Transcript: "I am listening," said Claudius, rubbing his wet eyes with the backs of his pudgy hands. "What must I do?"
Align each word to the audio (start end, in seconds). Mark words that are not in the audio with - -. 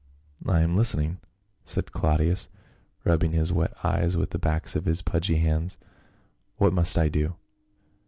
"I 0.57 0.61
am 0.61 0.73
listening," 0.73 1.19
said 1.63 1.91
Claudius, 1.91 2.49
rubbing 3.03 3.33
his 3.33 3.53
wet 3.53 3.71
eyes 3.83 4.17
with 4.17 4.31
the 4.31 4.39
backs 4.39 4.75
of 4.75 4.85
his 4.85 5.03
pudgy 5.03 5.35
hands. 5.37 5.77
"What 6.57 6.73
must 6.73 6.97
I 6.97 7.07
do?" 7.07 7.35